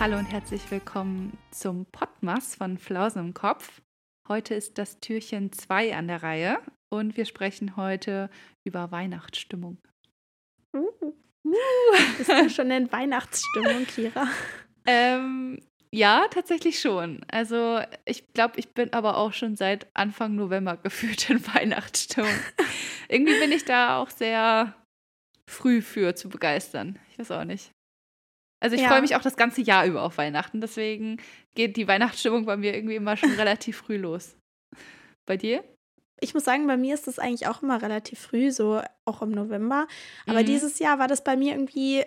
[0.00, 3.82] Hallo und herzlich willkommen zum Podmas von Flausen im Kopf.
[4.28, 6.58] Heute ist das Türchen 2 an der Reihe
[6.88, 8.30] und wir sprechen heute
[8.64, 9.76] über Weihnachtsstimmung.
[10.72, 11.12] Uh,
[12.16, 14.26] Bist du schon in Weihnachtsstimmung, Kira?
[14.86, 15.60] Ähm,
[15.92, 17.20] ja, tatsächlich schon.
[17.30, 22.32] Also ich glaube, ich bin aber auch schon seit Anfang November gefühlt in Weihnachtsstimmung.
[23.10, 24.74] Irgendwie bin ich da auch sehr
[25.46, 26.98] früh für zu begeistern.
[27.10, 27.74] Ich weiß auch nicht.
[28.62, 28.88] Also ich Ja.
[28.88, 30.60] freue mich auch das ganze Jahr über auf Weihnachten.
[30.60, 31.20] Deswegen
[31.54, 34.36] geht die Weihnachtsstimmung bei mir irgendwie immer schon relativ früh los.
[35.26, 35.64] Bei dir?
[36.20, 39.30] Ich muss sagen, bei mir ist das eigentlich auch immer relativ früh, so auch im
[39.30, 39.86] November.
[40.26, 40.46] Aber Mhm.
[40.46, 42.04] dieses Jahr war das bei mir irgendwie,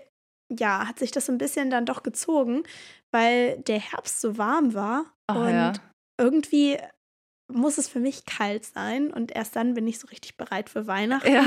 [0.52, 2.63] ja, hat sich das so ein bisschen dann doch gezogen,
[3.11, 5.05] weil der Herbst so warm war.
[5.27, 5.73] Ach und ja.
[6.22, 6.77] irgendwie
[7.52, 10.86] muss es für mich kalt sein und erst dann bin ich so richtig bereit für
[10.88, 11.31] Weihnachten.
[11.33, 11.45] Ja.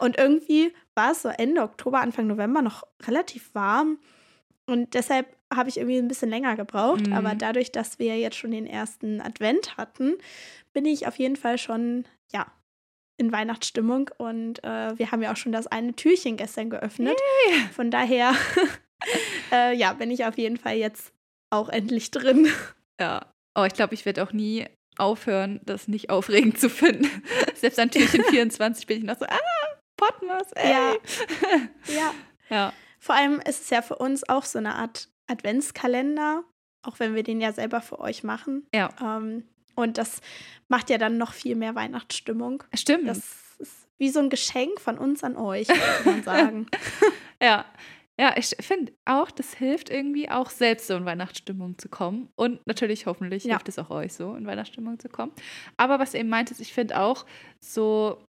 [0.00, 3.98] Und irgendwie war es so Ende Oktober, Anfang November noch relativ warm.
[4.66, 7.06] Und deshalb habe ich irgendwie ein bisschen länger gebraucht.
[7.06, 7.12] Mhm.
[7.12, 10.14] Aber dadurch, dass wir jetzt schon den ersten Advent hatten,
[10.72, 12.46] bin ich auf jeden Fall schon, ja,
[13.16, 14.10] in Weihnachtsstimmung.
[14.18, 17.16] Und äh, wir haben ja auch schon das eine Türchen gestern geöffnet.
[17.72, 18.34] Von daher,
[19.52, 21.12] äh, ja, bin ich auf jeden Fall jetzt
[21.50, 22.48] auch endlich drin.
[23.00, 23.26] Ja.
[23.54, 24.66] Oh, ich glaube, ich werde auch nie
[24.98, 27.10] aufhören, das nicht aufregend zu finden.
[27.54, 29.38] Selbst an Türchen 24 bin ich noch so, ah,
[29.96, 30.72] Potmas, ey.
[30.72, 30.96] Ja.
[31.88, 32.14] ja.
[32.50, 32.72] ja.
[32.98, 36.44] Vor allem ist es ja für uns auch so eine Art Adventskalender,
[36.82, 38.66] auch wenn wir den ja selber für euch machen.
[38.74, 38.90] Ja.
[39.02, 39.44] Ähm,
[39.74, 40.20] und das
[40.68, 42.62] macht ja dann noch viel mehr Weihnachtsstimmung.
[42.74, 43.08] Stimmt.
[43.08, 43.18] Das
[43.58, 45.66] ist wie so ein Geschenk von uns an euch,
[46.04, 46.66] könnte man sagen.
[47.42, 47.66] Ja.
[48.18, 52.30] Ja, ich finde auch, das hilft irgendwie auch selbst so in Weihnachtsstimmung zu kommen.
[52.34, 53.56] Und natürlich, hoffentlich, Ja.
[53.56, 55.32] hilft es auch euch so, in Weihnachtsstimmung zu kommen.
[55.76, 57.26] Aber was du eben meintest, ich finde auch
[57.60, 58.25] so,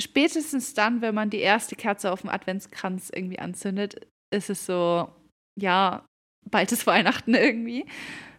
[0.00, 5.08] spätestens dann, wenn man die erste Kerze auf dem Adventskranz irgendwie anzündet, ist es so,
[5.60, 6.04] ja,
[6.50, 7.86] bald ist Weihnachten irgendwie.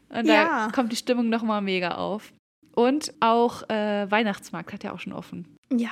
[0.09, 0.67] Und Ja.
[0.67, 2.31] da kommt die Stimmung nochmal mega auf.
[2.75, 5.55] Und auch äh, Weihnachtsmarkt hat ja auch schon offen.
[5.71, 5.91] ja,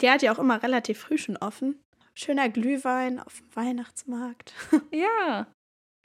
[0.00, 1.80] der hat ja auch immer relativ früh schon offen.
[2.14, 4.52] Schöner Glühwein auf dem Weihnachtsmarkt.
[4.92, 5.46] Ja.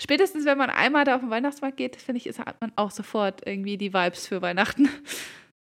[0.02, 2.90] Spätestens, wenn man einmal da auf den Weihnachtsmarkt geht, finde ich, ist, hat man auch
[2.92, 4.90] sofort irgendwie die Vibes für Weihnachten.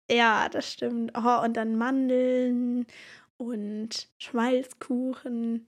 [0.09, 1.11] Ja, das stimmt.
[1.15, 2.85] Oh, und dann Mandeln
[3.37, 5.67] und Schmalzkuchen.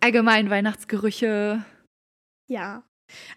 [0.00, 1.64] Allgemein Weihnachtsgerüche.
[2.48, 2.82] Ja.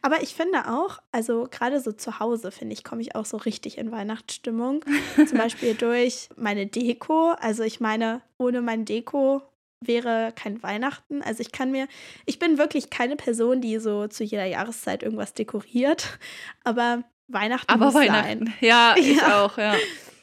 [0.03, 3.37] Aber ich finde auch, also gerade so zu Hause, finde ich, komme ich auch so
[3.37, 4.83] richtig in Weihnachtsstimmung.
[5.27, 7.31] Zum Beispiel durch meine Deko.
[7.39, 9.41] Also ich meine, ohne mein Deko
[9.81, 11.21] wäre kein Weihnachten.
[11.23, 11.87] Also ich kann mir,
[12.25, 16.19] ich bin wirklich keine Person, die so zu jeder Jahreszeit irgendwas dekoriert.
[16.63, 18.45] Aber Weihnachten Aber muss Weihnachten.
[18.45, 18.53] sein.
[18.61, 19.43] Ja, ich Ja.
[19.45, 19.75] auch, ja.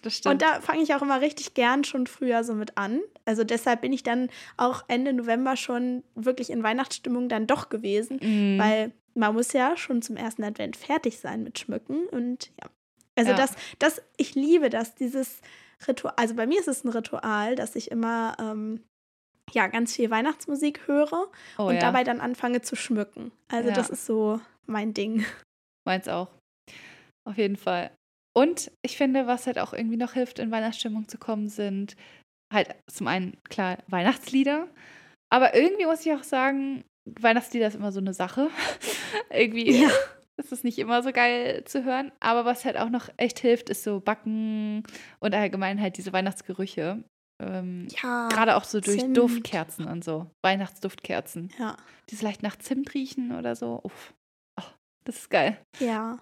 [0.03, 0.35] Das stimmt.
[0.35, 3.01] Und da fange ich auch immer richtig gern schon früher so mit an.
[3.25, 8.19] Also deshalb bin ich dann auch Ende November schon wirklich in Weihnachtsstimmung dann doch gewesen.
[8.23, 8.59] Mhm.
[8.59, 12.07] Weil man muss ja schon zum ersten Advent fertig sein mit Schmücken.
[12.09, 12.71] Und ja.
[13.17, 13.37] Also Ja.
[13.37, 15.41] das, das, ich liebe das, dieses
[15.87, 16.15] Ritual.
[16.17, 18.83] Also bei mir ist es ein Ritual, dass ich immer ähm,
[19.53, 21.29] ja ganz viel Weihnachtsmusik höre
[21.59, 21.81] oh, und ja.
[21.81, 23.33] dabei dann anfange zu schmücken.
[23.49, 23.75] Also Ja.
[23.75, 25.25] das ist so mein Ding.
[25.85, 26.29] Meins auch.
[27.29, 27.91] Auf jeden Fall.
[28.41, 31.97] Und ich finde, was halt auch irgendwie noch hilft, in Weihnachtsstimmung zu kommen, sind
[32.53, 34.67] halt zum einen, klar, Weihnachtslieder.
[35.33, 36.85] Aber irgendwie muss ich auch sagen,
[37.21, 38.49] Weihnachtslieder ist immer so eine Sache.
[39.31, 39.91] irgendwie Ja.
[40.37, 42.13] ist es nicht immer so geil zu hören.
[42.21, 44.85] Aber was halt auch noch echt hilft, ist so Backen
[45.21, 47.03] und allgemein halt diese Weihnachtsgerüche.
[47.43, 48.29] Ähm, Ja.
[48.29, 49.17] Gerade auch so durch Zimt.
[49.17, 50.27] Duftkerzen und so.
[50.45, 51.51] Weihnachtsduftkerzen.
[51.59, 51.77] Ja.
[52.11, 53.81] Die so leicht nach Zimt riechen oder so.
[53.83, 54.13] Uff.
[54.61, 54.65] Oh,
[55.05, 55.59] das ist geil.
[55.79, 56.19] Ja.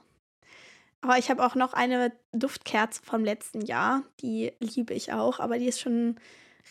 [1.00, 4.02] Aber ich habe auch noch eine Duftkerze vom letzten Jahr.
[4.20, 6.16] Die liebe ich auch, aber die ist schon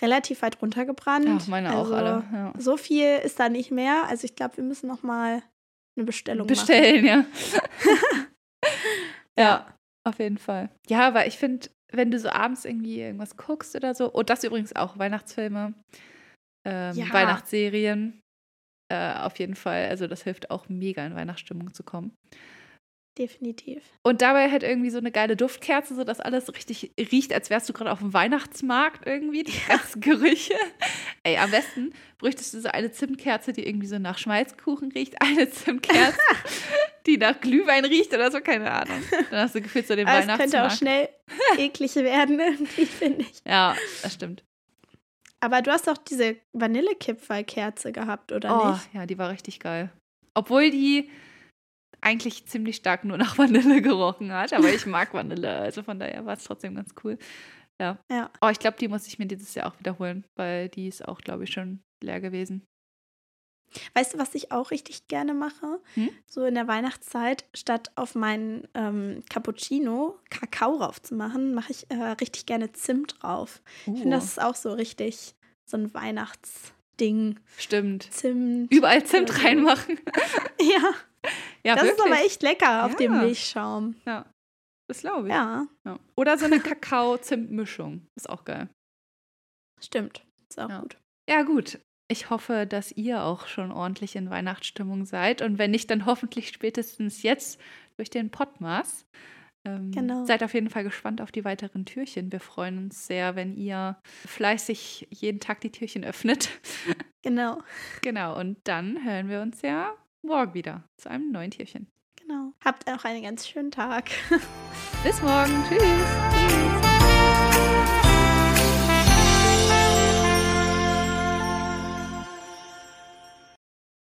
[0.02, 1.26] relativ weit runtergebrannt.
[1.26, 2.24] Ja, meine auch Also, alle.
[2.34, 2.54] Ja.
[2.58, 4.04] So viel ist da nicht mehr.
[4.08, 5.42] Also ich glaube, wir müssen noch mal
[5.96, 7.26] eine Bestellung Bestellen, ja.
[9.38, 9.76] ja, Ja.
[10.04, 10.70] auf jeden Fall.
[10.88, 14.44] Ja, aber ich finde, wenn du so abends irgendwie irgendwas guckst oder so, und das
[14.44, 15.74] übrigens auch Weihnachtsfilme,
[16.66, 17.12] ähm, Ja.
[17.14, 18.20] Weihnachtsserien,
[18.92, 19.88] äh, auf jeden Fall.
[19.88, 22.14] Also das hilft auch mega in Weihnachtsstimmung zu kommen.
[23.18, 23.82] Definitiv.
[24.04, 27.68] Und dabei halt irgendwie so eine geile Duftkerze, so dass alles richtig riecht, als wärst
[27.68, 30.54] du gerade auf dem Weihnachtsmarkt irgendwie, die ganzen Gerüche.
[31.24, 35.50] Ey, am besten bräuchtest du so eine Zimtkerze, die irgendwie so nach Schmalzkuchen riecht, eine
[35.50, 36.18] Zimtkerze,
[37.08, 39.02] die nach Glühwein riecht oder so, keine Ahnung.
[39.32, 40.78] Dann hast du gefühlt so den Aber es könnte auch Weihnachtsmarkt.
[40.78, 41.10] schnell
[41.58, 43.42] eklig werden, irgendwie, finde ich.
[43.48, 44.44] Ja, das stimmt.
[45.40, 48.90] Aber du hast doch diese Vanillekipferlkerze gehabt, oder Oh, nicht?
[48.94, 49.92] ja, die war richtig geil.
[50.34, 51.10] Obwohl die
[52.02, 56.26] eigentlich ziemlich stark nur nach Vanille gerochen hat, aber ich mag Vanille, also von daher
[56.26, 57.18] war es trotzdem ganz cool.
[57.80, 58.00] Ja.
[58.10, 58.32] Ja.
[58.42, 61.20] Oh, ich glaube, die muss ich mir dieses Jahr auch wiederholen, weil die ist auch,
[61.22, 62.66] glaube ich, schon leer gewesen.
[63.94, 65.80] Weißt du, was ich auch richtig gerne mache?
[65.96, 66.10] Hm?
[66.26, 72.46] So in der Weihnachtszeit, statt auf meinen ähm, Cappuccino Kakao raufzumachen, mache ich äh, richtig
[72.46, 73.62] gerne Zimt drauf.
[73.86, 75.36] Ich finde, das ist auch so richtig
[75.66, 77.40] so ein Weihnachtsding.
[77.58, 78.08] Stimmt.
[78.12, 78.72] Zimt.
[78.72, 80.00] Überall Zimt reinmachen.
[80.60, 80.92] Ja,
[81.66, 82.06] Ja, das wirklich.
[82.06, 83.22] ist aber echt lecker auf dem Ja.
[83.22, 83.96] Milchschaum.
[84.06, 84.26] Ja,
[84.88, 85.34] das glaube ich.
[85.34, 86.00] Ja, Ja.
[86.16, 88.08] Oder so eine Kakao-Zimt-Mischung.
[88.16, 88.70] Ist auch geil.
[89.80, 90.24] stimmt.
[90.50, 90.80] Ist auch Ja.
[90.82, 90.98] gut.
[91.30, 91.80] Ja, gut.
[92.10, 95.42] Ich hoffe, dass ihr auch schon ordentlich in Weihnachtsstimmung seid.
[95.42, 97.60] Und wenn nicht, dann hoffentlich spätestens jetzt
[97.98, 99.06] durch den Podmas.
[99.66, 100.24] Ähm, Genau.
[100.26, 102.32] Seid auf jeden Fall gespannt auf die weiteren Türchen.
[102.32, 106.50] Wir freuen uns sehr, wenn ihr fleißig jeden Tag die Türchen öffnet.
[107.24, 107.62] Genau,
[108.02, 108.40] genau.
[108.40, 109.94] Und dann hören wir uns ja
[110.28, 111.88] morgen wieder zu einem neuen Türchen.
[112.16, 112.54] genau.
[112.64, 114.10] Habt auch einen ganz schönen Tag.
[115.04, 115.64] Bis morgen.
[115.68, 116.97] Tschüss.